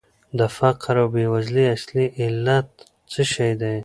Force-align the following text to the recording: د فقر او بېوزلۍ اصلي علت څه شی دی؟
د 0.39 0.39
فقر 0.57 0.95
او 1.03 1.07
بېوزلۍ 1.13 1.65
اصلي 1.75 2.05
علت 2.21 2.67
څه 3.11 3.21
شی 3.33 3.51
دی؟ 3.61 3.75